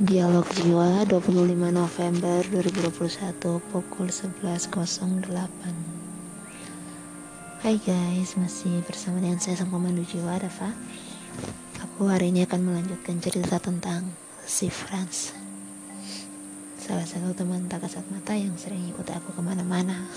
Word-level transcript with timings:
Dialog 0.00 0.48
Jiwa 0.56 1.04
25 1.04 1.28
November 1.76 2.40
2021 2.48 3.36
pukul 3.68 4.08
11.08 4.08 5.28
Hai 7.60 7.76
guys, 7.76 8.32
masih 8.40 8.80
bersama 8.88 9.20
dengan 9.20 9.36
saya 9.36 9.60
Sang 9.60 9.68
Pemandu 9.68 10.00
Jiwa, 10.08 10.40
Dava 10.40 10.72
Aku 11.84 12.08
hari 12.08 12.32
ini 12.32 12.48
akan 12.48 12.64
melanjutkan 12.64 13.20
cerita 13.20 13.60
tentang 13.60 14.08
si 14.40 14.72
Franz 14.72 15.36
Salah 16.80 17.04
satu 17.04 17.36
teman 17.36 17.68
tak 17.68 17.84
kasat 17.84 18.08
mata 18.08 18.32
yang 18.32 18.56
sering 18.56 18.88
ikut 18.88 19.04
aku 19.04 19.36
ke 19.36 19.44
mana-mana. 19.44 20.08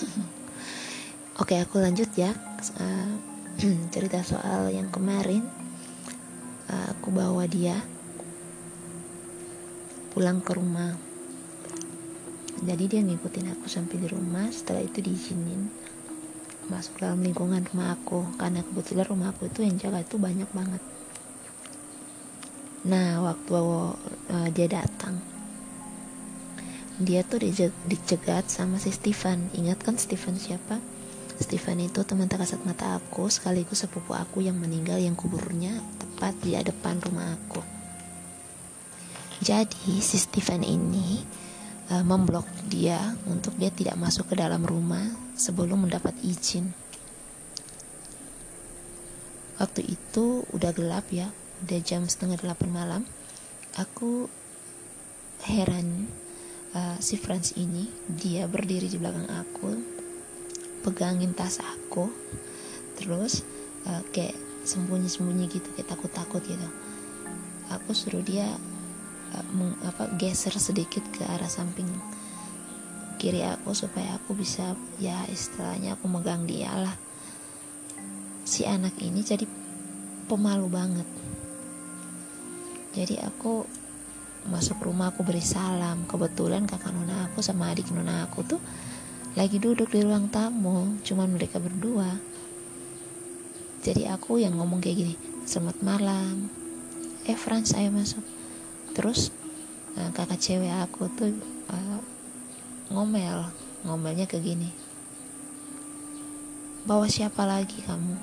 Oke, 1.43 1.59
aku 1.59 1.84
lanjut 1.84 2.07
ya. 2.15 2.31
Uh, 2.79 3.20
Cerita 3.91 4.23
soal 4.23 4.72
yang 4.72 4.88
kemarin 4.88 5.44
uh, 6.72 6.95
Aku 6.95 7.11
bawa 7.11 7.44
dia 7.52 7.75
pulang 10.13 10.40
ke 10.40 10.53
rumah. 10.53 10.94
Jadi 12.63 12.84
dia 12.88 13.02
ngikutin 13.03 13.52
aku 13.58 13.66
sampai 13.67 13.99
di 13.99 14.08
rumah. 14.08 14.48
Setelah 14.53 14.86
itu 14.86 15.03
diizinin 15.03 15.67
masuk 16.72 17.02
dalam 17.02 17.20
lingkungan 17.20 17.66
rumah 17.73 17.98
aku. 17.98 18.23
Karena 18.39 18.63
kebetulan 18.63 19.09
rumah 19.09 19.34
aku 19.34 19.49
itu 19.49 19.66
yang 19.66 19.76
jaga 19.81 20.05
itu 20.05 20.16
banyak 20.22 20.48
banget. 20.53 20.80
Nah 22.88 23.26
waktu 23.26 23.58
uh, 24.30 24.49
dia 24.53 24.67
datang 24.70 25.20
dia 27.02 27.25
tuh 27.25 27.41
dicegat 27.89 28.48
sama 28.53 28.77
si 28.77 28.94
Stephen. 28.94 29.50
Ingat 29.58 29.81
kan 29.81 29.98
Stephen 29.98 30.38
siapa? 30.38 30.77
Stephen 31.41 31.81
itu 31.81 32.05
teman 32.05 32.30
tak 32.30 32.45
kasat 32.45 32.61
mata 32.61 32.94
aku 32.94 33.25
sekaligus 33.25 33.81
sepupu 33.81 34.14
aku 34.14 34.45
yang 34.45 34.53
meninggal 34.61 35.02
yang 35.02 35.17
kuburnya 35.17 35.81
tepat 35.97 36.38
di 36.45 36.53
depan 36.53 37.02
rumah 37.02 37.34
aku 37.34 37.83
jadi 39.44 39.99
si 39.99 40.16
Stephen 40.16 40.63
ini 40.63 41.19
uh, 41.91 42.03
memblok 42.08 42.47
dia 42.72 43.11
untuk 43.27 43.59
dia 43.59 43.67
tidak 43.69 44.00
masuk 44.00 44.31
ke 44.31 44.39
dalam 44.39 44.63
rumah 44.63 45.03
sebelum 45.35 45.83
mendapat 45.83 46.16
izin. 46.23 46.72
Waktu 49.59 49.83
itu 49.83 50.47
udah 50.50 50.72
gelap 50.72 51.11
ya, 51.11 51.27
udah 51.67 51.80
jam 51.83 52.08
setengah 52.08 52.39
delapan 52.39 52.69
malam. 52.72 53.02
Aku 53.75 54.31
heran 55.44 56.07
uh, 56.72 56.97
si 57.03 57.19
Franz 57.19 57.53
ini 57.59 57.91
dia 58.07 58.47
berdiri 58.47 58.88
di 58.88 58.95
belakang 58.95 59.28
aku, 59.28 59.75
pegangin 60.88 61.35
tas 61.35 61.59
aku, 61.59 62.07
terus 62.95 63.44
uh, 63.91 64.02
kayak 64.16 64.39
sembunyi-sembunyi 64.63 65.52
gitu, 65.52 65.67
kayak 65.75 65.91
takut-takut 65.91 66.39
gitu. 66.47 66.67
Aku 67.72 67.91
suruh 67.91 68.23
dia 68.23 68.47
meng, 69.53 69.73
apa 69.81 70.14
geser 70.20 70.53
sedikit 70.62 71.02
ke 71.09 71.26
arah 71.26 71.50
samping 71.50 71.89
kiri 73.23 73.40
aku 73.40 73.72
supaya 73.72 74.20
aku 74.20 74.36
bisa 74.36 74.75
ya 75.00 75.23
istilahnya 75.31 75.95
aku 75.95 76.12
megang 76.12 76.44
dia 76.44 76.75
lah. 76.75 76.92
Si 78.44 78.67
anak 78.67 79.00
ini 79.00 79.23
jadi 79.23 79.48
pemalu 80.28 80.67
banget. 80.67 81.08
Jadi 82.92 83.16
aku 83.23 83.64
masuk 84.52 84.84
rumah 84.84 85.16
aku 85.16 85.23
beri 85.23 85.40
salam. 85.40 86.03
Kebetulan 86.03 86.68
kakak 86.68 86.92
nona 86.92 87.31
aku 87.31 87.40
sama 87.40 87.72
adik 87.72 87.95
nona 87.95 88.28
aku 88.28 88.44
tuh 88.44 88.59
lagi 89.40 89.58
duduk 89.58 89.90
di 89.90 90.03
ruang 90.03 90.28
tamu 90.28 91.00
cuman 91.08 91.31
mereka 91.31 91.64
berdua. 91.64 92.20
Jadi 93.88 94.03
aku 94.03 94.44
yang 94.44 94.59
ngomong 94.59 94.84
kayak 94.84 95.00
gini 95.00 95.16
selamat 95.47 95.80
malam. 95.80 96.52
Eh 97.23 97.40
Frans 97.40 97.72
ayo 97.72 97.88
masuk 97.88 98.42
terus 98.94 99.34
uh, 99.97 100.09
kakak 100.13 100.40
cewek 100.40 100.69
aku 100.69 101.09
tuh 101.13 101.34
uh, 101.69 102.00
ngomel 102.94 103.50
ngomelnya 103.84 104.29
ke 104.29 104.40
gini. 104.40 104.72
Bawa 106.84 107.07
siapa 107.07 107.44
lagi 107.47 107.79
kamu? 107.84 108.16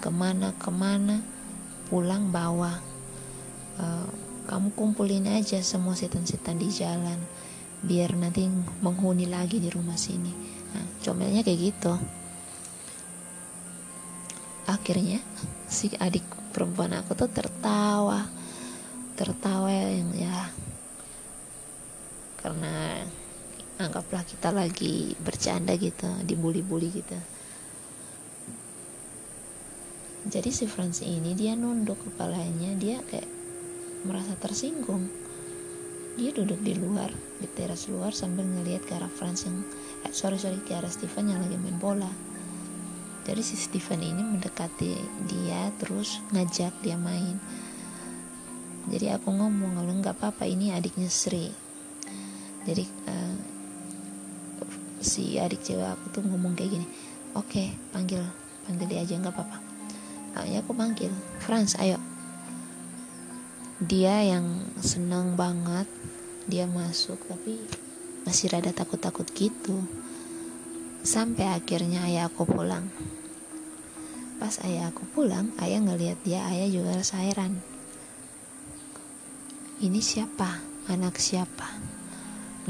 Ke 0.00 0.08
mana 0.08 0.52
ke 0.56 0.70
mana? 0.72 1.20
Pulang 1.88 2.32
bawa. 2.32 2.80
Uh, 3.76 4.08
kamu 4.48 4.74
kumpulin 4.74 5.28
aja 5.30 5.62
semua 5.62 5.94
setan-setan 5.94 6.58
di 6.58 6.68
jalan 6.68 7.16
biar 7.82 8.14
nanti 8.14 8.46
menghuni 8.82 9.26
lagi 9.26 9.58
di 9.58 9.68
rumah 9.68 9.96
sini. 9.96 10.32
Nah 10.72 10.84
comelnya 11.02 11.42
kayak 11.42 11.60
gitu. 11.60 11.94
Akhirnya 14.70 15.18
si 15.66 15.90
adik 15.98 16.24
perempuan 16.52 16.94
aku 16.94 17.16
tuh 17.16 17.30
tertawa 17.32 18.41
tertawa 19.14 19.70
yang 19.70 20.10
ya. 20.16 20.50
Karena 22.42 23.02
anggaplah 23.78 24.22
kita 24.22 24.50
lagi 24.50 25.14
bercanda 25.18 25.74
gitu 25.78 26.06
dibully-bully 26.26 26.88
gitu. 26.90 27.18
Jadi 30.22 30.50
si 30.54 30.70
Franz 30.70 31.02
ini 31.02 31.34
dia 31.34 31.58
nunduk 31.58 31.98
kepalanya 31.98 32.78
dia 32.78 33.02
kayak 33.10 33.26
merasa 34.06 34.38
tersinggung. 34.38 35.10
Dia 36.14 36.30
duduk 36.30 36.62
di 36.62 36.78
luar 36.78 37.10
di 37.42 37.48
teras 37.50 37.90
luar 37.90 38.14
sambil 38.14 38.46
ngelihat 38.46 38.86
ke 38.86 38.92
arah 38.94 39.10
Franz 39.10 39.48
yang 39.48 39.66
eh, 40.06 40.12
sorry 40.14 40.38
sorry 40.38 40.62
ke 40.62 40.78
arah 40.78 40.92
Stephen 40.92 41.26
yang 41.26 41.42
lagi 41.42 41.58
main 41.58 41.74
bola. 41.82 42.10
Jadi 43.22 43.42
si 43.42 43.54
Stephen 43.58 44.02
ini 44.02 44.22
mendekati 44.22 44.94
dia 45.26 45.70
terus 45.82 46.22
ngajak 46.30 46.74
dia 46.86 46.94
main 46.98 47.38
jadi 48.90 49.14
aku 49.14 49.30
ngomong 49.30 49.78
kalau 49.78 49.92
nggak 49.94 50.16
apa-apa 50.18 50.42
ini 50.42 50.74
adiknya 50.74 51.06
Sri. 51.06 51.54
Jadi 52.66 52.84
uh, 53.06 53.36
si 55.02 55.38
adik 55.38 55.62
cewek 55.62 55.86
aku 55.86 56.04
tuh 56.18 56.22
ngomong 56.22 56.54
kayak 56.54 56.78
gini 56.78 56.86
oke 57.34 57.50
okay, 57.50 57.74
panggil 57.90 58.22
panggil 58.62 58.86
dia 58.86 59.02
aja 59.02 59.14
nggak 59.18 59.34
apa-apa. 59.34 59.58
Akhirnya 60.34 60.58
aku 60.62 60.72
panggil 60.74 61.12
Franz 61.38 61.78
ayo. 61.78 61.98
Dia 63.82 64.22
yang 64.22 64.66
senang 64.82 65.34
banget 65.38 65.86
dia 66.46 66.66
masuk 66.66 67.18
tapi 67.30 67.58
masih 68.26 68.50
rada 68.50 68.74
takut-takut 68.74 69.26
gitu. 69.34 69.78
Sampai 71.02 71.50
akhirnya 71.50 72.06
ayah 72.06 72.30
aku 72.30 72.46
pulang. 72.46 72.86
Pas 74.38 74.58
ayah 74.66 74.90
aku 74.90 75.06
pulang 75.10 75.50
ayah 75.62 75.82
ngelihat 75.82 76.18
dia 76.26 76.46
ayah 76.50 76.66
juga 76.70 76.98
rasa 76.98 77.22
heran 77.22 77.71
ini 79.82 79.98
siapa? 79.98 80.62
Anak 80.86 81.18
siapa? 81.18 81.66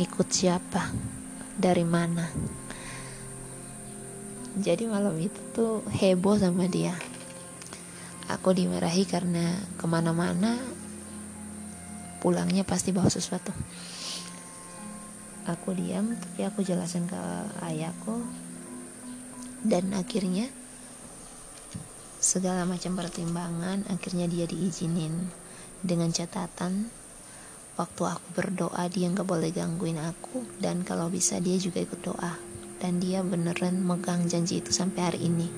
Ngikut 0.00 0.28
siapa? 0.33 0.89
Dari 1.61 1.84
mana? 1.84 2.25
Jadi 4.56 4.89
malam 4.89 5.21
itu 5.21 5.37
tuh 5.53 5.84
heboh 5.93 6.41
sama 6.41 6.65
dia. 6.72 6.97
Aku 8.33 8.56
dimarahi 8.56 9.05
karena 9.05 9.61
ke 9.77 9.84
mana-mana 9.84 10.56
pulangnya 12.25 12.65
pasti 12.65 12.97
bawa 12.97 13.12
sesuatu. 13.12 13.53
Aku 15.45 15.77
diam 15.77 16.17
tapi 16.17 16.49
aku 16.49 16.65
jelasin 16.65 17.05
ke 17.05 17.21
ayahku. 17.61 18.25
Dan 19.61 19.93
akhirnya 19.93 20.49
segala 22.25 22.65
macam 22.65 22.97
pertimbangan 22.97 23.84
akhirnya 23.93 24.25
dia 24.33 24.49
diizinin 24.49 25.28
dengan 25.83 26.09
catatan 26.15 27.02
waktu 27.72 28.03
aku 28.05 28.27
berdoa 28.37 28.84
dia 28.93 29.09
nggak 29.09 29.25
boleh 29.25 29.49
gangguin 29.49 29.97
aku. 29.97 30.44
Dan 30.60 30.84
kalau 30.84 31.09
bisa 31.09 31.41
dia 31.41 31.56
juga 31.56 31.81
ikut 31.81 32.00
doa. 32.05 32.37
Dan 32.83 32.99
dia 32.99 33.22
beneran 33.22 33.81
megang 33.81 34.27
janji 34.27 34.59
itu 34.60 34.75
sampai 34.75 35.00
hari 35.00 35.21
ini. 35.31 35.49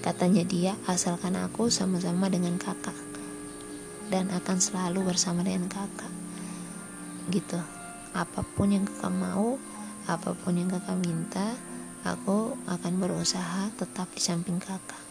Katanya 0.00 0.46
dia 0.46 0.72
asalkan 0.86 1.34
aku 1.36 1.68
sama-sama 1.68 2.30
dengan 2.30 2.56
kakak. 2.56 2.96
Dan 4.08 4.32
akan 4.32 4.56
selalu 4.56 5.12
bersama 5.12 5.44
dengan 5.44 5.68
kakak. 5.68 6.12
Gitu. 7.28 7.60
Apa 8.16 8.40
pun 8.56 8.72
yang 8.72 8.88
kakak 8.88 9.12
mau 9.12 9.60
apa 10.08 10.32
pun 10.32 10.56
yang 10.56 10.72
kakak 10.72 10.96
minta 11.04 11.52
aku 12.00 12.56
akan 12.64 12.92
berusaha 12.96 13.68
tetap 13.76 14.08
di 14.16 14.22
samping 14.24 14.56
kakak. 14.56 15.04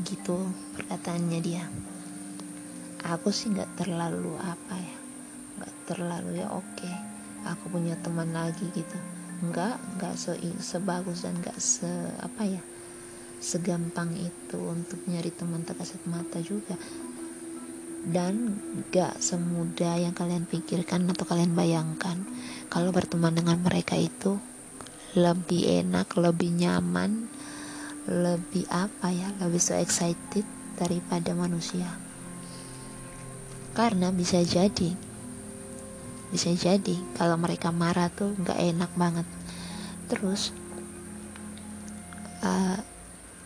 Gitu 0.00 0.40
perkataannya 0.78 1.40
dia. 1.44 1.68
Aku 3.04 3.28
sih 3.28 3.52
nggak 3.52 3.76
terlalu 3.76 4.40
apa 4.40 4.76
ya 4.80 4.99
terlalu 5.90 6.38
ya 6.38 6.46
oke 6.54 6.62
okay, 6.78 6.94
aku 7.42 7.74
punya 7.74 7.98
teman 7.98 8.30
lagi 8.30 8.62
gitu. 8.70 8.98
Nggak 9.42 9.98
nggak 9.98 10.14
se 10.14 10.38
sebagus 10.62 11.26
dan 11.26 11.34
nggak 11.42 11.58
se 11.58 11.90
apa 12.22 12.46
ya 12.46 12.62
segampang 13.42 14.12
itu 14.14 14.58
untuk 14.60 15.02
nyari 15.10 15.34
teman 15.34 15.66
terkasat 15.66 15.98
mata 16.06 16.38
juga. 16.38 16.78
Dan 18.00 18.56
gak 18.88 19.20
semudah 19.20 20.00
yang 20.00 20.16
kalian 20.16 20.48
pikirkan 20.48 21.04
atau 21.12 21.28
kalian 21.28 21.52
bayangkan. 21.52 22.16
Kalau 22.72 22.96
berteman 22.96 23.36
dengan 23.36 23.60
mereka 23.60 23.92
itu 23.92 24.40
lebih 25.12 25.84
enak 25.84 26.14
lebih 26.16 26.54
nyaman 26.54 27.26
lebih 28.06 28.62
apa 28.70 29.10
ya 29.10 29.28
lebih 29.42 29.60
so 29.60 29.76
excited 29.76 30.46
daripada 30.78 31.36
manusia. 31.36 31.86
Karena 33.76 34.08
bisa 34.14 34.40
jadi 34.40 35.09
bisa 36.30 36.54
jadi 36.54 36.96
kalau 37.18 37.34
mereka 37.34 37.74
marah 37.74 38.06
tuh 38.10 38.34
nggak 38.38 38.58
enak 38.58 38.90
banget. 38.94 39.26
Terus 40.06 40.54
uh, 42.42 42.78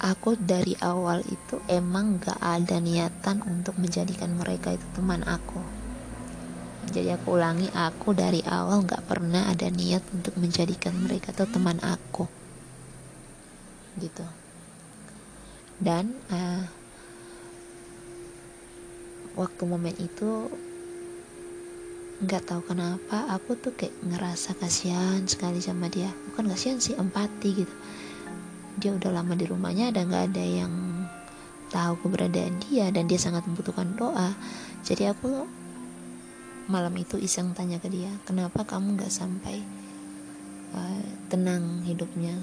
aku 0.04 0.36
dari 0.36 0.76
awal 0.84 1.24
itu 1.24 1.60
emang 1.64 2.20
gak 2.20 2.36
ada 2.40 2.76
niatan 2.76 3.40
untuk 3.48 3.80
menjadikan 3.80 4.36
mereka 4.36 4.76
itu 4.76 4.86
teman 4.92 5.24
aku. 5.24 5.60
Jadi 6.92 7.08
aku 7.16 7.40
ulangi 7.40 7.72
aku 7.72 8.12
dari 8.12 8.44
awal 8.44 8.84
gak 8.84 9.08
pernah 9.08 9.48
ada 9.48 9.72
niat 9.72 10.04
untuk 10.12 10.36
menjadikan 10.36 10.92
mereka 11.00 11.32
itu 11.32 11.48
teman 11.48 11.80
aku. 11.80 12.28
Gitu. 13.96 14.26
Dan 15.80 16.12
uh, 16.28 16.64
waktu 19.34 19.62
momen 19.64 19.96
itu 19.98 20.52
nggak 22.22 22.46
tahu 22.46 22.62
kenapa 22.62 23.26
aku 23.34 23.58
tuh 23.58 23.74
kayak 23.74 23.94
ngerasa 24.06 24.54
kasihan 24.54 25.26
sekali 25.26 25.58
sama 25.58 25.90
dia. 25.90 26.06
Bukan 26.30 26.46
kasihan 26.46 26.78
sih 26.78 26.94
empati 26.94 27.66
gitu. 27.66 27.74
Dia 28.78 28.94
udah 28.94 29.10
lama 29.10 29.34
di 29.34 29.46
rumahnya 29.50 29.90
dan 29.90 30.06
nggak 30.06 30.24
ada 30.30 30.44
yang 30.44 30.72
tahu 31.74 32.06
keberadaan 32.06 32.62
dia 32.70 32.94
dan 32.94 33.10
dia 33.10 33.18
sangat 33.18 33.42
membutuhkan 33.50 33.98
doa. 33.98 34.30
Jadi 34.86 35.10
aku 35.10 35.46
malam 36.70 36.94
itu 36.94 37.18
iseng 37.18 37.52
tanya 37.52 37.76
ke 37.82 37.92
dia 37.92 38.08
kenapa 38.24 38.64
kamu 38.64 38.96
nggak 38.96 39.10
sampai 39.12 39.58
uh, 40.70 41.06
tenang 41.26 41.82
hidupnya? 41.82 42.38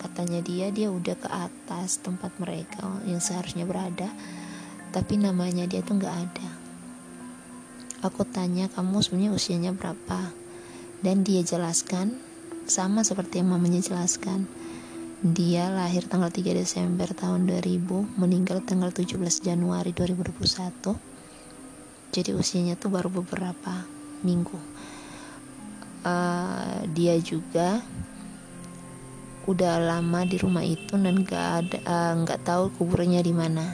Katanya 0.00 0.40
dia 0.40 0.72
dia 0.72 0.88
udah 0.88 1.14
ke 1.14 1.28
atas 1.28 2.00
tempat 2.00 2.32
mereka 2.40 2.80
yang 3.04 3.20
seharusnya 3.20 3.68
berada 3.68 4.08
tapi 4.92 5.16
namanya 5.16 5.64
dia 5.64 5.80
tuh 5.80 5.96
nggak 5.96 6.16
ada 6.28 6.61
aku 8.02 8.26
tanya 8.28 8.68
kamu 8.68 9.00
sebenarnya 9.00 9.32
usianya 9.32 9.70
berapa? 9.72 10.34
Dan 11.02 11.22
dia 11.22 11.40
jelaskan 11.46 12.18
sama 12.66 13.02
seperti 13.02 13.42
yang 13.42 13.54
mamanya 13.54 13.82
jelaskan 13.82 14.46
dia 15.22 15.70
lahir 15.70 16.02
tanggal 16.10 16.34
3 16.34 16.50
Desember 16.50 17.06
tahun 17.14 17.46
2000 17.46 18.18
meninggal 18.18 18.58
tanggal 18.66 18.90
17 18.90 19.22
Januari 19.22 19.94
2021 19.94 20.98
jadi 22.12 22.36
usianya 22.36 22.76
tuh 22.76 22.92
baru 22.92 23.08
beberapa 23.08 23.88
minggu. 24.20 24.60
Uh, 26.04 26.84
dia 26.92 27.16
juga 27.22 27.80
udah 29.48 29.80
lama 29.80 30.20
di 30.28 30.36
rumah 30.36 30.60
itu 30.60 30.92
dan 31.00 31.24
gak 31.24 31.46
ada 31.64 31.78
uh, 31.88 32.12
nggak 32.20 32.44
tahu 32.44 32.68
kuburnya 32.76 33.24
di 33.24 33.32
mana. 33.32 33.64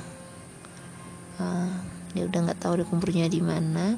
Uh, 1.43 1.98
dia 2.13 2.25
udah 2.25 2.41
nggak 2.49 2.61
tahu 2.61 2.81
di 2.81 2.85
kuburnya 2.89 3.27
di 3.29 3.41
mana. 3.43 3.97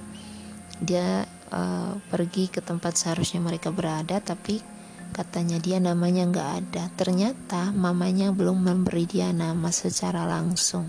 Dia 0.80 1.24
uh, 1.52 1.92
pergi 2.08 2.48
ke 2.48 2.64
tempat 2.64 2.96
seharusnya 2.96 3.42
mereka 3.42 3.68
berada 3.68 4.18
tapi 4.22 4.62
katanya 5.10 5.58
dia 5.58 5.78
namanya 5.82 6.26
nggak 6.30 6.50
ada. 6.64 6.84
Ternyata 6.94 7.74
mamanya 7.74 8.30
belum 8.30 8.62
memberi 8.62 9.04
dia 9.06 9.34
nama 9.34 9.68
secara 9.74 10.24
langsung. 10.26 10.88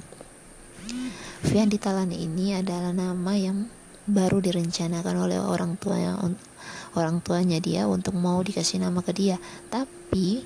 Vian 1.41 1.69
di 1.73 1.81
Talan 1.81 2.13
ini 2.13 2.53
adalah 2.53 2.93
nama 2.93 3.33
yang 3.33 3.65
baru 4.05 4.41
direncanakan 4.41 5.15
oleh 5.25 5.37
orang 5.41 5.77
tuanya 5.77 6.17
orang 6.93 7.21
tuanya 7.21 7.57
dia 7.57 7.89
untuk 7.89 8.13
mau 8.17 8.41
dikasih 8.41 8.81
nama 8.81 9.01
ke 9.01 9.11
dia. 9.13 9.41
Tapi 9.69 10.45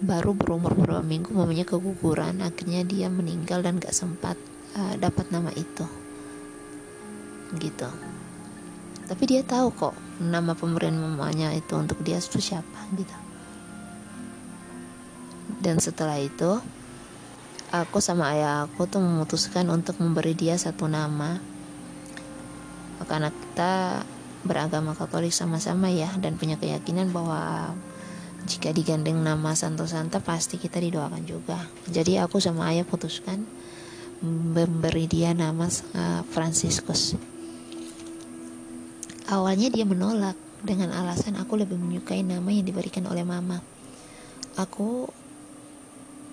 baru 0.00 0.32
berumur 0.32 0.72
beberapa 0.72 1.04
minggu 1.04 1.30
mamanya 1.36 1.68
keguguran. 1.68 2.40
Akhirnya 2.40 2.80
dia 2.88 3.12
meninggal 3.12 3.60
dan 3.60 3.76
gak 3.76 3.92
sempat 3.92 4.40
uh, 4.76 4.94
dapat 4.98 5.30
nama 5.32 5.50
itu. 5.54 5.86
Gitu. 7.56 7.88
Tapi 9.10 9.22
dia 9.26 9.42
tahu 9.42 9.74
kok 9.74 9.94
nama 10.22 10.54
pemberian 10.54 10.94
mamanya 10.94 11.50
itu 11.50 11.74
untuk 11.74 11.98
dia 12.06 12.22
itu 12.22 12.38
siapa 12.38 12.86
gitu. 12.94 13.16
Dan 15.58 15.82
setelah 15.82 16.16
itu 16.22 16.62
aku 17.74 17.98
sama 17.98 18.30
ayah 18.34 18.70
aku 18.70 18.86
tuh 18.86 19.02
memutuskan 19.02 19.66
untuk 19.66 19.98
memberi 19.98 20.38
dia 20.38 20.54
satu 20.54 20.86
nama. 20.86 21.42
Karena 23.02 23.34
kita 23.34 24.04
beragama 24.46 24.94
Katolik 24.94 25.34
sama-sama 25.34 25.90
ya 25.90 26.08
dan 26.22 26.38
punya 26.38 26.54
keyakinan 26.56 27.10
bahwa 27.10 27.74
jika 28.48 28.72
digandeng 28.72 29.20
nama 29.20 29.52
Santo 29.52 29.84
Santa 29.84 30.22
pasti 30.22 30.56
kita 30.56 30.80
didoakan 30.80 31.26
juga. 31.26 31.58
Jadi 31.90 32.16
aku 32.16 32.40
sama 32.40 32.72
ayah 32.72 32.86
putuskan 32.86 33.44
memberi 34.20 35.08
dia 35.08 35.32
nama 35.32 35.64
uh, 35.66 36.22
Franciscus 36.28 37.16
Awalnya 39.30 39.70
dia 39.70 39.86
menolak 39.86 40.34
dengan 40.66 40.90
alasan 40.90 41.38
aku 41.38 41.54
lebih 41.54 41.78
menyukai 41.78 42.26
nama 42.26 42.50
yang 42.50 42.66
diberikan 42.66 43.06
oleh 43.06 43.22
mama. 43.22 43.62
Aku 44.58 45.06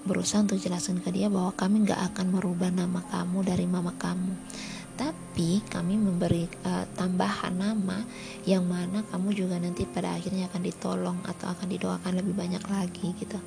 berusaha 0.01 0.41
untuk 0.41 0.57
jelaskan 0.57 1.05
ke 1.05 1.13
dia 1.13 1.29
bahwa 1.29 1.53
kami 1.53 1.85
gak 1.85 2.01
akan 2.09 2.33
merubah 2.33 2.73
nama 2.73 3.05
kamu 3.05 3.45
dari 3.45 3.69
mama 3.69 3.93
kamu. 4.01 4.33
Tapi 4.97 5.61
kami 5.69 5.93
memberi 5.93 6.49
uh, 6.65 6.89
tambahan 6.97 7.53
nama 7.53 8.01
yang 8.49 8.65
mana 8.65 9.05
kamu 9.13 9.29
juga 9.29 9.61
nanti 9.61 9.85
pada 9.85 10.17
akhirnya 10.17 10.49
akan 10.49 10.61
ditolong 10.65 11.21
atau 11.21 11.53
akan 11.53 11.69
didoakan 11.69 12.17
lebih 12.17 12.33
banyak 12.33 12.65
lagi 12.65 13.13
gitu. 13.13 13.37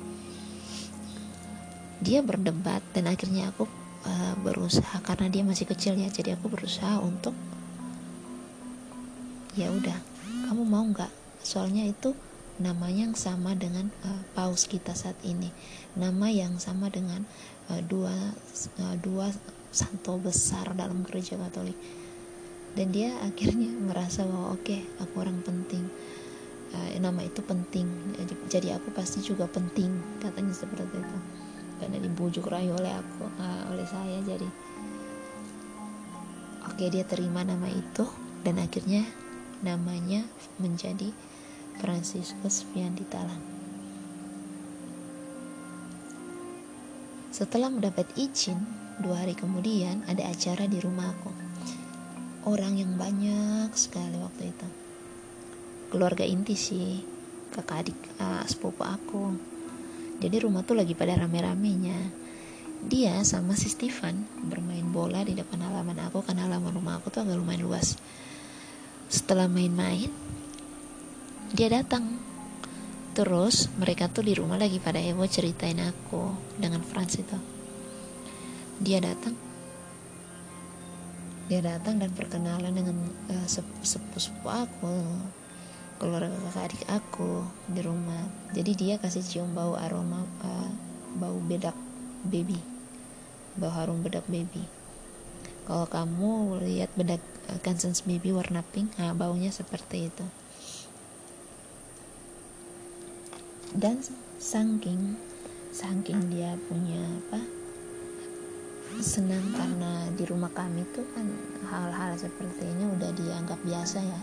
Dia 1.99 2.23
berdebat 2.23 2.79
dan 2.95 3.11
akhirnya 3.11 3.51
aku 3.51 3.80
uh, 4.05 4.33
berusaha 4.41 5.01
karena 5.05 5.27
dia 5.29 5.43
masih 5.45 5.65
kecil 5.69 5.97
ya, 5.97 6.09
jadi 6.09 6.37
aku 6.37 6.49
berusaha 6.49 7.01
untuk 7.01 7.33
ya 9.51 9.67
udah 9.67 9.97
kamu 10.47 10.63
mau 10.67 10.83
nggak? 10.83 11.11
Soalnya 11.43 11.87
itu 11.87 12.15
namanya 12.61 13.09
yang 13.09 13.15
sama 13.17 13.57
dengan 13.57 13.89
uh, 14.03 14.21
paus 14.35 14.67
kita 14.67 14.93
saat 14.93 15.17
ini. 15.25 15.47
Nama 15.97 16.27
yang 16.27 16.59
sama 16.61 16.91
dengan 16.91 17.25
uh, 17.71 17.81
dua 17.83 18.13
uh, 18.79 18.95
dua 18.99 19.31
santo 19.71 20.19
besar 20.19 20.75
dalam 20.75 21.01
gereja 21.07 21.39
Katolik. 21.39 21.75
Dan 22.75 22.91
dia 22.91 23.15
akhirnya 23.27 23.71
merasa 23.79 24.27
bahwa 24.27 24.55
oke 24.55 24.63
okay, 24.67 24.81
aku 24.99 25.15
orang 25.23 25.39
penting. 25.41 25.87
Uh, 26.71 26.95
nama 26.99 27.23
itu 27.23 27.43
penting. 27.43 27.87
Jadi 28.47 28.71
aku 28.71 28.91
pasti 28.95 29.19
juga 29.19 29.47
penting 29.47 29.91
katanya 30.23 30.55
seperti 30.55 30.87
itu 30.95 31.17
karena 31.81 31.97
dibujuk 31.97 32.45
rayu 32.45 32.77
oleh 32.77 32.93
aku 32.93 33.25
uh, 33.25 33.73
oleh 33.73 33.85
saya 33.89 34.21
jadi 34.21 34.45
oke 36.69 36.77
okay, 36.77 36.93
dia 36.93 37.01
terima 37.03 37.41
nama 37.41 37.65
itu 37.65 38.05
dan 38.45 38.61
akhirnya 38.61 39.09
namanya 39.65 40.25
menjadi 40.57 41.09
Franciscus 41.81 42.65
Talang. 43.09 43.41
Setelah 47.31 47.73
mendapat 47.73 48.05
izin, 48.19 48.59
dua 48.99 49.23
hari 49.23 49.33
kemudian 49.33 50.03
ada 50.05 50.29
acara 50.29 50.67
di 50.69 50.77
rumahku. 50.77 51.31
Orang 52.45 52.77
yang 52.77 52.99
banyak 52.99 53.71
sekali 53.73 54.19
waktu 54.19 54.51
itu. 54.51 54.67
Keluarga 55.89 56.21
inti 56.21 56.53
sih, 56.53 57.01
kakak 57.49 57.87
adik 57.87 57.97
uh, 58.19 58.43
sepupu 58.45 58.83
aku. 58.83 59.33
Jadi 60.21 60.37
rumah 60.45 60.61
tuh 60.61 60.77
lagi 60.77 60.93
pada 60.93 61.17
rame-ramenya. 61.17 61.97
Dia 62.85 63.25
sama 63.25 63.57
si 63.57 63.73
Stefan 63.73 64.25
bermain 64.45 64.85
bola 64.85 65.25
di 65.25 65.33
depan 65.33 65.65
halaman 65.65 65.97
aku 66.05 66.21
karena 66.21 66.45
halaman 66.45 66.77
rumah 66.77 67.01
aku 67.01 67.09
tuh 67.09 67.25
agak 67.25 67.41
lumayan 67.41 67.65
luas. 67.65 67.97
Setelah 69.09 69.49
main-main 69.49 70.13
dia 71.57 71.67
datang. 71.73 72.21
Terus 73.11 73.67
mereka 73.75 74.07
tuh 74.07 74.23
di 74.23 74.37
rumah 74.37 74.55
lagi 74.55 74.79
pada 74.79 75.01
heboh 75.01 75.27
ceritain 75.27 75.81
aku 75.81 76.31
dengan 76.55 76.85
Franz 76.85 77.17
itu. 77.19 77.37
Dia 78.79 79.01
datang. 79.03 79.35
Dia 81.51 81.59
datang 81.59 81.99
dan 81.99 82.13
perkenalan 82.15 82.71
dengan 82.71 82.97
uh, 83.27 83.47
sepupu-sepupu 83.49 84.47
aku 84.47 84.95
keluarga 86.01 86.33
kakak 86.33 86.73
adik 86.73 86.83
aku 86.89 87.45
di 87.69 87.85
rumah. 87.85 88.25
Jadi 88.57 88.71
dia 88.73 88.95
kasih 88.97 89.21
cium 89.21 89.53
bau 89.53 89.77
aroma 89.77 90.25
uh, 90.41 90.73
bau 91.21 91.37
bedak 91.45 91.77
baby. 92.25 92.57
Bau 93.53 93.69
harum 93.69 94.01
bedak 94.01 94.25
baby. 94.25 94.65
Kalau 95.69 95.85
kamu 95.85 96.57
lihat 96.65 96.89
bedak 96.97 97.21
Kansas 97.61 98.01
Baby 98.01 98.33
warna 98.33 98.65
pink 98.65 98.97
nah 98.97 99.13
baunya 99.13 99.53
seperti 99.53 100.09
itu. 100.09 100.25
Dan 103.77 104.01
saking 104.41 105.15
saking 105.71 106.33
dia 106.33 106.57
punya 106.67 106.99
apa 107.29 107.39
senang 108.99 109.55
karena 109.55 110.11
di 110.17 110.27
rumah 110.27 110.51
kami 110.51 110.83
tuh 110.91 111.07
kan 111.15 111.23
hal-hal 111.71 112.11
seperti 112.19 112.67
ini 112.67 112.83
udah 112.91 113.07
dianggap 113.15 113.55
biasa 113.63 114.03
ya 114.03 114.21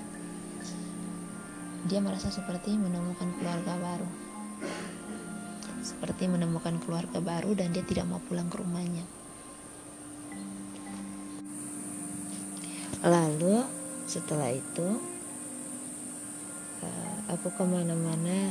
dia 1.87 2.03
merasa 2.03 2.33
seperti 2.33 2.75
menemukan 2.75 3.31
keluarga 3.39 3.79
baru. 3.79 4.09
Seperti 5.79 6.27
menemukan 6.27 6.83
keluarga 6.83 7.23
baru 7.23 7.55
dan 7.55 7.71
dia 7.71 7.87
tidak 7.87 8.11
mau 8.11 8.19
pulang 8.27 8.51
ke 8.51 8.59
rumahnya. 8.59 9.07
Lalu 13.07 13.63
setelah 14.11 14.51
itu 14.51 14.89
uh, 16.83 17.17
aku 17.31 17.55
ke 17.55 17.63
mana-mana 17.63 18.51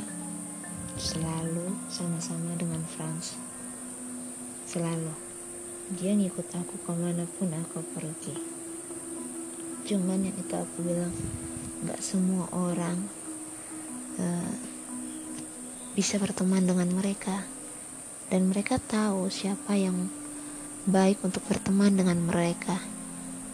selalu 0.95 1.75
sama-sama 1.91 2.55
dengan 2.55 2.79
Franz 2.87 3.35
selalu. 4.67 5.11
Dia 5.95 6.11
ngikut 6.15 6.47
aku 6.51 6.75
ke 6.83 6.91
mana 6.91 7.23
pun 7.39 7.47
aku 7.51 7.79
pergi. 7.95 8.35
Cuman 9.87 10.27
yang 10.27 10.35
itu 10.35 10.51
aku 10.51 10.83
bilang 10.83 11.15
nggak 11.83 12.01
semua 12.01 12.49
orang 12.55 12.97
uh, 14.17 14.53
bisa 15.97 16.21
berteman 16.21 16.65
dengan 16.65 16.89
mereka. 16.93 17.45
Dan 18.27 18.51
mereka 18.51 18.75
tahu 18.77 19.31
siapa 19.31 19.79
yang 19.79 20.11
baik 20.87 21.23
untuk 21.23 21.41
berteman 21.47 21.95
dengan 21.95 22.19
mereka. 22.21 22.75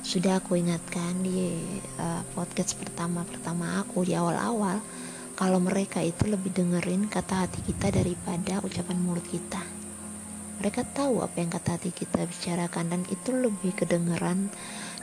Sudah 0.04 0.44
aku 0.44 0.60
ingatkan 0.60 1.24
di 1.24 1.56
uh, 1.96 2.22
podcast 2.36 2.76
pertama 2.76 3.24
pertama 3.24 3.80
aku 3.80 4.04
di 4.04 4.14
awal-awal 4.18 4.84
kalau 5.34 5.58
mereka 5.58 5.98
itu 6.04 6.30
lebih 6.30 6.54
dengerin 6.54 7.10
kata 7.10 7.48
hati 7.48 7.64
kita 7.66 7.90
daripada 7.90 8.62
ucapan 8.62 8.98
mulut 9.02 9.26
kita. 9.26 9.62
Mereka 10.62 10.86
tahu 10.94 11.26
apa 11.26 11.42
yang 11.42 11.50
kata 11.50 11.80
hati 11.80 11.90
kita 11.90 12.28
bicarakan 12.30 12.86
dan 12.94 13.02
itu 13.10 13.34
lebih 13.34 13.74
kedengeran 13.74 14.54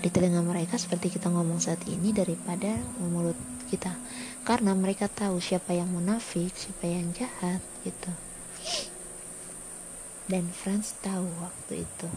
di 0.00 0.08
telinga 0.08 0.40
mereka 0.40 0.80
seperti 0.80 1.12
kita 1.12 1.28
ngomong 1.28 1.60
saat 1.60 1.84
ini 1.84 2.16
daripada 2.16 2.72
mulut 3.04 3.36
kita. 3.68 3.92
Karena 4.40 4.72
mereka 4.72 5.12
tahu 5.12 5.36
siapa 5.36 5.76
yang 5.76 5.92
munafik 5.92 6.56
siapa 6.56 6.88
yang 6.88 7.12
jahat 7.12 7.60
gitu. 7.84 8.08
Dan 10.24 10.48
Franz 10.48 10.96
tahu 11.04 11.28
waktu 11.44 11.84
itu. 11.84 12.08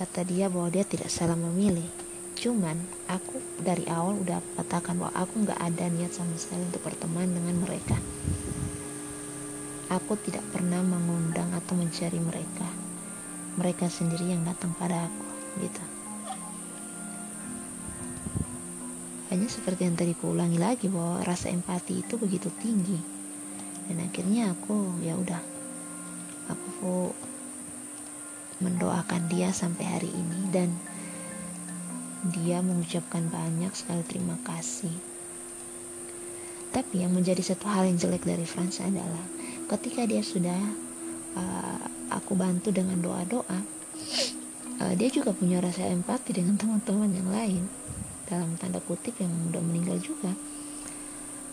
Kata 0.00 0.24
dia 0.24 0.48
bahwa 0.48 0.72
dia 0.72 0.88
tidak 0.88 1.12
salah 1.12 1.36
memilih. 1.36 1.84
Cuman 2.40 2.80
aku 3.04 3.36
dari 3.60 3.84
awal 3.92 4.24
udah 4.24 4.40
katakan 4.56 4.96
bahwa 4.96 5.12
aku 5.12 5.44
nggak 5.44 5.60
ada 5.60 5.84
niat 5.92 6.16
sama 6.16 6.32
sekali 6.40 6.64
untuk 6.64 6.80
berteman 6.80 7.28
dengan 7.28 7.60
mereka. 7.60 8.00
Aku 9.92 10.16
tidak 10.16 10.46
pernah 10.48 10.80
mengundang 10.80 11.52
atau 11.52 11.76
mencari 11.76 12.16
mereka. 12.16 12.64
Mereka 13.60 13.92
sendiri 13.92 14.32
yang 14.32 14.46
datang 14.46 14.72
pada 14.78 15.04
aku 15.04 15.29
gitu. 15.58 15.82
Hanya 19.30 19.46
seperti 19.46 19.86
yang 19.86 19.94
tadi 19.94 20.14
kuulangi 20.18 20.58
lagi 20.58 20.90
bahwa 20.90 21.22
rasa 21.22 21.54
empati 21.54 22.02
itu 22.02 22.18
begitu 22.18 22.50
tinggi. 22.58 22.98
Dan 23.86 24.02
akhirnya 24.02 24.54
aku 24.54 24.98
ya 25.02 25.14
udah 25.14 25.38
aku 26.50 27.14
mendoakan 28.58 29.30
dia 29.30 29.54
sampai 29.54 29.86
hari 29.86 30.10
ini. 30.10 30.50
Dan 30.50 30.74
dia 32.34 32.58
mengucapkan 32.58 33.30
banyak 33.30 33.70
sekali 33.70 34.02
terima 34.02 34.34
kasih. 34.42 34.92
Tapi 36.70 37.02
yang 37.02 37.14
menjadi 37.14 37.42
satu 37.42 37.66
hal 37.70 37.86
yang 37.86 37.98
jelek 37.98 38.26
dari 38.26 38.46
Franz 38.46 38.82
adalah 38.82 39.26
ketika 39.70 40.06
dia 40.06 40.22
sudah 40.22 40.58
uh, 41.38 41.82
aku 42.10 42.34
bantu 42.34 42.74
dengan 42.74 42.98
doa-doa 42.98 43.62
uh, 44.80 44.94
dia 44.96 45.08
juga 45.12 45.36
punya 45.36 45.60
rasa 45.60 45.86
empati 45.86 46.34
dengan 46.34 46.56
teman-teman 46.60 47.10
yang 47.12 47.28
lain. 47.28 47.64
Dalam 48.26 48.54
tanda 48.56 48.78
kutip 48.80 49.18
yang 49.20 49.30
udah 49.50 49.62
meninggal 49.62 49.98
juga. 50.00 50.32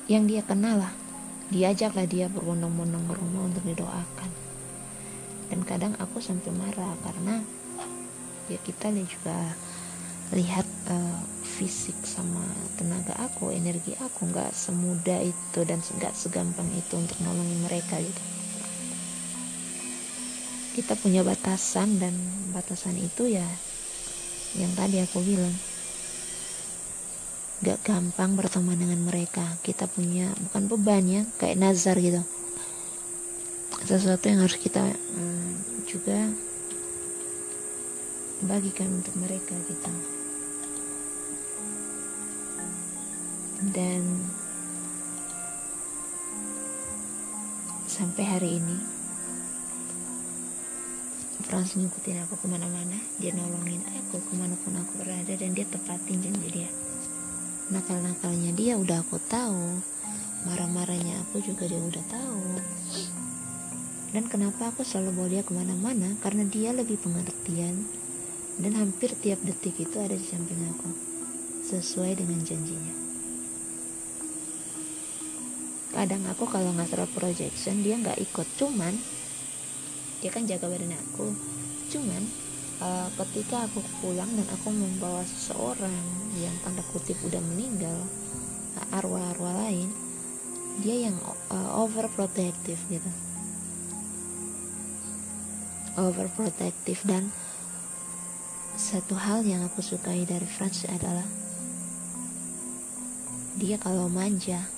Yang 0.08 0.24
dia 0.32 0.42
kenal 0.48 0.76
lah. 0.80 0.94
Diajaklah 1.48 2.08
dia 2.08 2.28
berbondong-bondong 2.28 3.04
ke 3.08 3.14
rumah 3.18 3.42
untuk 3.48 3.64
didoakan. 3.64 4.32
Dan 5.48 5.64
kadang 5.64 5.96
aku 6.00 6.20
sampai 6.20 6.52
marah 6.52 6.92
karena 7.08 7.40
ya 8.52 8.60
kita 8.64 8.92
juga 8.92 9.56
lihat 10.36 10.68
uh, 10.92 11.20
fisik 11.44 11.96
sama 12.04 12.44
tenaga 12.76 13.16
aku 13.16 13.56
energi 13.56 13.96
aku 13.96 14.28
nggak 14.28 14.52
semudah 14.52 15.24
itu 15.24 15.60
dan 15.64 15.80
nggak 15.80 16.12
segampang 16.16 16.68
itu 16.76 17.00
untuk 17.00 17.16
nolongin 17.24 17.64
mereka 17.64 17.96
gitu 18.00 18.37
kita 20.78 20.94
punya 20.94 21.26
batasan 21.26 21.98
dan 21.98 22.14
batasan 22.54 22.94
itu 23.02 23.26
ya 23.26 23.50
yang 24.54 24.70
tadi 24.78 25.02
aku 25.02 25.26
bilang. 25.26 25.58
Gak 27.66 27.82
gampang 27.82 28.38
berteman 28.38 28.78
dengan 28.78 29.02
mereka. 29.02 29.58
Kita 29.66 29.90
punya 29.90 30.30
bukan 30.38 30.70
beban 30.70 31.02
ya 31.10 31.22
kayak 31.42 31.58
nazar 31.58 31.98
gitu. 31.98 32.22
Sesuatu 33.90 34.30
yang 34.30 34.46
harus 34.46 34.62
kita 34.62 34.86
hmm, 34.86 35.90
juga 35.90 36.30
bagikan 38.46 39.02
untuk 39.02 39.18
mereka 39.18 39.58
gitu. 39.66 39.94
Dan 43.74 44.30
sampai 47.90 48.22
hari 48.22 48.62
ini 48.62 48.97
Frans 51.48 51.80
ngikutin 51.80 52.27
aku 52.27 52.36
ke 52.44 52.48
mana-mana 52.51 53.00
dia 53.24 53.32
nolongin 53.32 53.80
aku 53.88 54.20
ke 54.20 54.34
mana 54.36 54.60
pun 54.60 54.75
aku 54.75 55.00
berada 55.00 55.32
dan 55.32 55.56
dia 55.56 55.63
tepatin 55.63 56.20
janji 56.20 56.48
dia. 56.51 56.68
Nakal-nakalnya 57.72 58.51
dia 58.51 58.75
udah 58.75 59.00
aku 59.00 59.16
tahu 59.32 59.80
marah-marahnya 60.44 61.24
aku 61.24 61.39
juga 61.39 61.72
dia 61.72 61.80
udah 61.80 62.04
tahu. 62.12 62.44
Dan 64.12 64.27
kenapa 64.27 64.75
aku 64.75 64.84
selalu 64.84 65.16
bawa 65.16 65.27
dia 65.32 65.44
ke 65.48 65.56
mana-mana? 65.56 66.20
Karena 66.20 66.44
dia 66.44 66.75
lebih 66.75 67.00
pengertian 67.00 67.88
dan 68.60 68.75
hampir 68.75 69.16
tiap 69.16 69.39
detik 69.39 69.80
itu 69.80 69.96
ada 70.04 70.20
di 70.20 70.27
samping 70.27 70.60
aku 70.68 70.92
sesuai 71.63 72.20
dengan 72.20 72.44
janjinya. 72.44 72.96
Kadang 75.96 76.27
aku 76.27 76.44
kalau 76.44 76.75
nggak 76.75 76.92
terlalu 76.92 77.16
projection 77.16 77.88
dia 77.88 77.96
nggak 77.96 78.20
ikut. 78.20 78.48
Cuman 78.60 79.00
dia 80.22 80.30
kan 80.34 80.44
jaga 80.50 80.66
badan 80.70 80.94
aku. 80.94 81.34
Cuman 81.94 82.24
uh, 82.82 83.08
ketika 83.24 83.66
aku 83.70 83.82
pulang 84.02 84.30
dan 84.34 84.48
aku 84.54 84.70
membawa 84.74 85.22
seseorang 85.26 85.94
yang 86.38 86.54
tanda 86.62 86.84
kutip 86.94 87.18
udah 87.26 87.42
meninggal 87.54 87.98
arwah-arwah 88.94 89.66
lain 89.66 89.90
dia 90.86 91.10
yang 91.10 91.18
uh, 91.50 91.82
overprotective 91.82 92.78
gitu. 92.90 93.12
Overprotective 95.98 97.02
dan 97.10 97.34
satu 98.78 99.18
hal 99.18 99.42
yang 99.42 99.66
aku 99.66 99.82
sukai 99.82 100.22
dari 100.30 100.46
Franz 100.46 100.86
adalah 100.86 101.26
dia 103.58 103.82
kalau 103.82 104.06
manja 104.06 104.70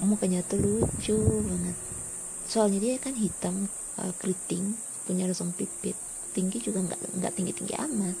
mukanya 0.00 0.40
tuh 0.48 0.58
lucu 0.58 1.14
banget 1.44 1.76
soalnya 2.52 2.84
dia 2.84 3.00
kan 3.00 3.16
hitam 3.16 3.64
uh, 3.96 4.12
keriting 4.20 4.76
punya 5.08 5.24
rasung 5.24 5.56
pipit. 5.56 5.96
Tinggi 6.36 6.60
juga 6.60 6.84
nggak 6.84 7.16
nggak 7.16 7.32
tinggi 7.32 7.52
tinggi 7.56 7.80
amat. 7.80 8.16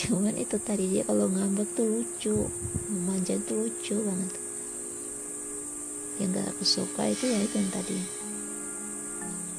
Cuman 0.00 0.32
itu 0.40 0.56
tadi 0.56 0.88
dia 0.88 1.04
kalau 1.04 1.28
ngambek 1.28 1.76
tuh 1.76 1.84
lucu. 1.84 2.48
Manja 3.04 3.36
tuh 3.44 3.68
lucu 3.68 4.00
banget. 4.00 4.32
Yang 6.16 6.30
gak 6.40 6.46
aku 6.56 6.64
suka 6.64 7.02
itu 7.12 7.24
ya 7.28 7.38
itu 7.44 7.54
yang 7.60 7.72
tadi. 7.72 7.98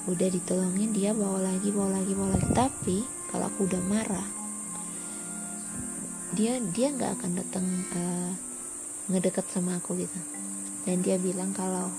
Udah 0.10 0.30
ditolongin 0.34 0.90
dia 0.98 1.14
bawa 1.14 1.54
lagi 1.54 1.70
bawa 1.70 2.02
lagi 2.02 2.14
bawa 2.18 2.30
lagi. 2.34 2.50
Tapi 2.58 2.98
kalau 3.30 3.46
aku 3.54 3.70
udah 3.70 3.82
marah 3.86 4.28
dia 6.32 6.58
dia 6.72 6.88
nggak 6.96 7.12
akan 7.20 7.32
datang 7.38 7.66
uh, 7.94 8.32
ngedeket 9.14 9.46
sama 9.54 9.78
aku 9.78 9.94
gitu. 9.94 10.20
Dan 10.90 11.06
dia 11.06 11.22
bilang 11.22 11.54
kalau 11.54 11.94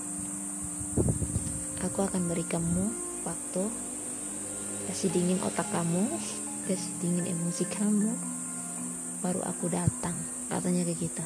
aku 1.83 1.99
akan 2.07 2.31
beri 2.31 2.47
kamu 2.47 2.87
waktu 3.27 3.63
kasih 4.87 5.11
dingin 5.11 5.39
otak 5.43 5.67
kamu 5.67 6.07
kasih 6.63 6.91
dingin 7.03 7.27
emosi 7.35 7.67
kamu 7.67 8.15
baru 9.19 9.43
aku 9.43 9.67
datang 9.67 10.15
katanya 10.47 10.87
ke 10.87 10.95
kita 11.07 11.25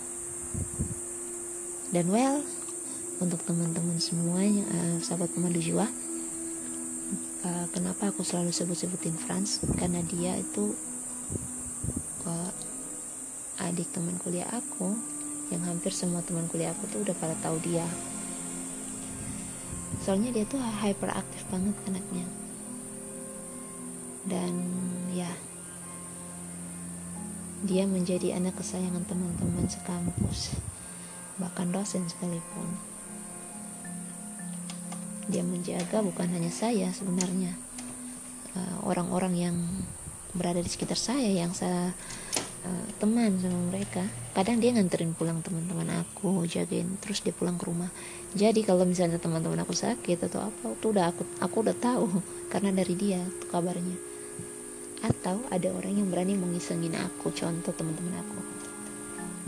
dan 1.93 2.09
well 2.09 2.41
untuk 3.21 3.41
teman-teman 3.45 4.01
semuanya 4.01 4.65
uh, 4.69 4.97
sahabat 5.01 5.29
pemandu 5.33 5.61
jiwa 5.61 5.85
uh, 7.45 7.65
kenapa 7.69 8.09
aku 8.09 8.25
selalu 8.25 8.49
sebut-sebutin 8.49 9.13
Franz 9.13 9.61
karena 9.77 10.01
dia 10.05 10.37
itu 10.41 10.73
uh, 12.25 12.51
adik 13.61 13.89
teman 13.93 14.17
kuliah 14.21 14.49
aku 14.49 14.93
yang 15.53 15.61
hampir 15.69 15.93
semua 15.93 16.25
teman 16.25 16.49
kuliah 16.49 16.73
aku 16.73 16.89
tuh 16.89 16.99
udah 17.05 17.15
pada 17.17 17.33
tahu 17.41 17.57
dia 17.61 17.85
soalnya 20.07 20.31
dia 20.31 20.47
tuh 20.47 20.63
hyperaktif 20.63 21.43
banget 21.51 21.75
anaknya. 21.83 22.23
Dan 24.23 24.55
ya. 25.11 25.27
Dia 27.67 27.83
menjadi 27.83 28.39
anak 28.39 28.55
kesayangan 28.55 29.03
teman-teman 29.03 29.67
sekampus. 29.67 30.55
Bahkan 31.43 31.75
dosen 31.75 32.07
sekalipun. 32.07 32.71
Dia 35.27 35.43
menjaga 35.43 35.99
bukan 35.99 36.31
hanya 36.31 36.55
saya 36.55 36.87
sebenarnya. 36.95 37.59
Eh, 38.55 38.75
orang-orang 38.87 39.35
yang 39.35 39.59
berada 40.31 40.63
di 40.63 40.71
sekitar 40.71 40.95
saya 40.95 41.27
yang 41.27 41.51
saya 41.51 41.91
uh, 42.67 42.87
teman 42.99 43.39
sama 43.39 43.71
mereka. 43.71 44.03
Kadang 44.35 44.59
dia 44.59 44.75
nganterin 44.75 45.15
pulang 45.15 45.39
teman-teman 45.39 46.03
aku 46.03 46.43
jagain 46.43 46.99
terus 46.99 47.23
dia 47.23 47.31
pulang 47.31 47.55
ke 47.55 47.71
rumah. 47.71 47.87
Jadi 48.35 48.67
kalau 48.67 48.83
misalnya 48.83 49.15
teman-teman 49.17 49.63
aku 49.63 49.71
sakit 49.71 50.27
atau 50.27 50.51
apa 50.51 50.75
tuh 50.83 50.91
udah 50.91 51.15
aku 51.15 51.23
aku 51.39 51.55
udah 51.63 51.75
tahu 51.79 52.05
karena 52.51 52.75
dari 52.75 52.93
dia 52.99 53.23
tuh 53.39 53.47
kabarnya. 53.47 53.97
Atau 55.07 55.39
ada 55.47 55.71
orang 55.71 55.95
yang 55.95 56.07
berani 56.11 56.35
mengisengin 56.35 56.93
aku 56.99 57.31
contoh 57.31 57.71
teman-teman 57.71 58.19
aku. 58.19 58.39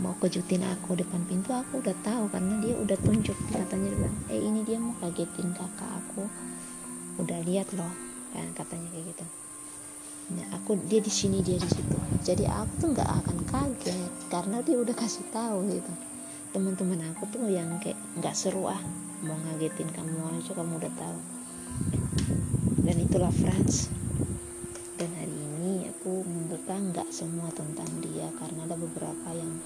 Mau 0.00 0.16
kejutin 0.16 0.64
aku 0.64 0.96
depan 0.96 1.20
pintu 1.28 1.52
aku 1.52 1.84
udah 1.84 1.92
tahu 2.00 2.32
karena 2.32 2.56
dia 2.64 2.72
udah 2.72 2.96
tunjuk. 3.04 3.36
Katanya 3.52 3.92
bilang 3.92 4.16
eh 4.32 4.40
ini 4.40 4.64
dia 4.64 4.80
mau 4.80 4.96
kagetin 4.96 5.52
kakak 5.52 5.92
aku. 6.00 6.24
Udah 7.20 7.36
lihat 7.44 7.68
loh 7.76 8.10
kan 8.30 8.46
katanya 8.54 8.88
kayak 8.94 9.10
gitu 9.10 9.39
nah 10.30 10.46
aku 10.54 10.78
dia 10.86 11.02
di 11.02 11.10
sini 11.10 11.42
dia 11.42 11.58
di 11.58 11.66
situ. 11.66 11.96
Jadi 12.22 12.46
aku 12.46 12.72
tuh 12.78 12.88
nggak 12.94 13.10
akan 13.24 13.38
kaget 13.48 14.12
karena 14.30 14.62
dia 14.62 14.76
udah 14.78 14.94
kasih 14.94 15.26
tahu 15.34 15.66
gitu. 15.66 15.92
Teman-teman 16.54 17.02
aku 17.10 17.26
tuh 17.30 17.46
yang 17.50 17.66
kayak 17.82 17.98
nggak 18.18 18.34
seru 18.34 18.70
ah 18.70 18.78
mau 19.26 19.36
ngagetin 19.46 19.90
kamu 19.90 20.38
aja 20.38 20.52
kamu 20.54 20.78
udah 20.78 20.92
tahu. 20.94 21.18
Dan 22.86 22.96
itulah 23.02 23.32
Franz 23.34 23.90
dan 25.00 25.10
hari 25.16 25.32
ini 25.32 25.88
aku 25.90 26.22
membuka 26.22 26.76
nggak 26.76 27.08
semua 27.10 27.48
tentang 27.50 27.88
dia 28.04 28.28
karena 28.38 28.68
ada 28.68 28.76
beberapa 28.76 29.28
yang 29.34 29.58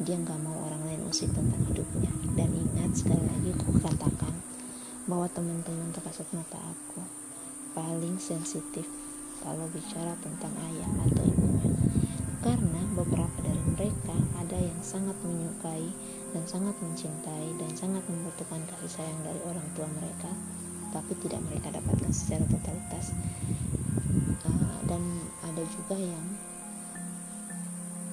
dia 0.00 0.14
nggak 0.14 0.38
mau 0.40 0.70
orang 0.70 0.82
lain 0.88 1.02
usik 1.10 1.28
tentang 1.36 1.60
hidupnya. 1.68 2.10
Dan 2.32 2.54
ingat 2.54 2.96
sekali 2.96 3.24
lagi 3.26 3.50
aku 3.52 3.76
katakan 3.82 4.32
bahwa 5.08 5.26
teman-teman 5.32 5.90
terkasut 5.90 6.28
mata 6.36 6.60
aku 6.60 7.00
paling 7.72 8.20
sensitif 8.20 8.97
kalau 9.42 9.66
bicara 9.70 10.14
tentang 10.18 10.50
ayah 10.70 10.90
atau 11.06 11.22
ibunya. 11.22 11.70
Karena 12.42 12.82
beberapa 12.94 13.38
dari 13.42 13.62
mereka 13.74 14.16
ada 14.38 14.58
yang 14.58 14.78
sangat 14.82 15.14
menyukai 15.22 15.86
dan 16.34 16.44
sangat 16.46 16.74
mencintai 16.82 17.48
dan 17.58 17.70
sangat 17.74 18.02
membutuhkan 18.06 18.62
kasih 18.66 19.02
sayang 19.02 19.20
dari 19.22 19.40
orang 19.46 19.66
tua 19.74 19.86
mereka 19.98 20.30
tapi 20.88 21.12
tidak 21.20 21.44
mereka 21.44 21.68
dapatkan 21.74 22.12
secara 22.14 22.44
totalitas. 22.48 23.12
Uh, 24.46 24.76
dan 24.88 25.02
ada 25.44 25.62
juga 25.66 25.96
yang 25.98 26.26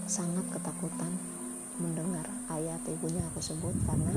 sangat 0.05 0.46
ketakutan 0.51 1.12
mendengar 1.79 2.27
ayah 2.55 2.77
atau 2.79 2.91
ibunya 2.94 3.24
aku 3.34 3.39
sebut 3.41 3.74
karena 3.84 4.13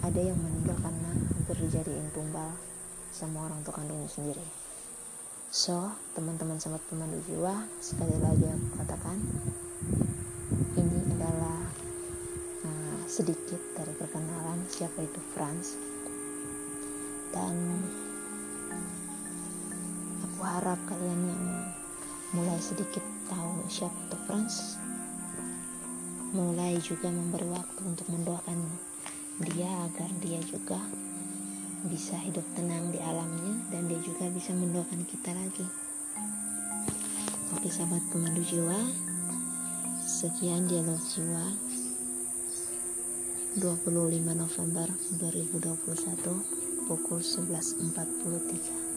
ada 0.00 0.20
yang 0.20 0.38
meninggal 0.38 0.76
karena 0.82 1.10
hampir 1.36 1.56
dijadiin 1.68 2.08
tumbal. 2.12 2.52
Sama 3.10 3.50
orang 3.50 3.58
tua 3.66 3.74
kandungnya 3.74 4.06
sendiri 4.06 4.59
So, 5.50 5.90
teman-teman 6.14 6.62
sahabat 6.62 6.78
pemandu 6.86 7.18
jiwa, 7.26 7.66
sekali 7.82 8.14
lagi 8.22 8.46
aku 8.46 8.66
katakan, 8.78 9.18
ini 10.78 10.98
adalah 11.18 11.66
uh, 12.62 12.98
sedikit 13.10 13.58
dari 13.74 13.90
perkenalan 13.98 14.62
siapa 14.70 15.02
itu 15.02 15.18
Franz. 15.34 15.74
Dan 17.34 17.82
aku 20.22 20.38
harap 20.46 20.78
kalian 20.86 21.18
yang 21.18 21.44
mulai 22.30 22.62
sedikit 22.62 23.02
tahu 23.26 23.66
siapa 23.66 23.98
itu 24.06 24.16
Franz, 24.30 24.78
mulai 26.30 26.78
juga 26.78 27.10
memberi 27.10 27.50
waktu 27.50 27.90
untuk 27.90 28.06
mendoakan 28.06 28.70
dia 29.50 29.66
agar 29.66 30.14
dia 30.22 30.38
juga 30.46 30.78
bisa 31.88 32.18
hidup 32.20 32.44
tenang 32.52 32.92
di 32.92 33.00
alamnya 33.00 33.56
dan 33.72 33.88
dia 33.88 33.96
juga 34.04 34.28
bisa 34.28 34.52
mendoakan 34.52 35.06
kita 35.08 35.32
lagi. 35.32 35.64
Oke 37.56 37.72
sahabat 37.72 38.04
pemandu 38.12 38.44
jiwa 38.44 38.76
sekian 40.04 40.68
dialog 40.68 41.00
jiwa. 41.14 41.46
25 43.56 44.36
November 44.36 44.86
2021 45.18 46.86
pukul 46.86 47.18
11.43 47.18 48.89